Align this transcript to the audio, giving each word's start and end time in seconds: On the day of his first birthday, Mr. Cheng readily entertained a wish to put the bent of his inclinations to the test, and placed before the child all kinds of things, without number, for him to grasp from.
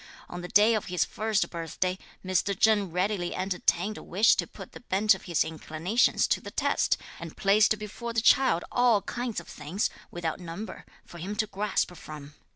On 0.29 0.41
the 0.41 0.47
day 0.47 0.73
of 0.73 0.85
his 0.85 1.05
first 1.05 1.51
birthday, 1.51 1.99
Mr. 2.25 2.57
Cheng 2.59 2.89
readily 2.91 3.35
entertained 3.35 3.99
a 3.99 4.01
wish 4.03 4.33
to 4.37 4.47
put 4.47 4.71
the 4.71 4.79
bent 4.79 5.13
of 5.13 5.25
his 5.25 5.43
inclinations 5.45 6.25
to 6.29 6.41
the 6.41 6.49
test, 6.49 6.97
and 7.19 7.37
placed 7.37 7.77
before 7.77 8.11
the 8.11 8.19
child 8.19 8.65
all 8.71 9.03
kinds 9.03 9.39
of 9.39 9.47
things, 9.47 9.91
without 10.09 10.39
number, 10.39 10.87
for 11.05 11.19
him 11.19 11.35
to 11.35 11.45
grasp 11.45 11.95
from. 11.95 12.33